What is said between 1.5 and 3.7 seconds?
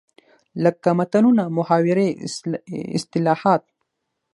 محاورې ،اصطلاحات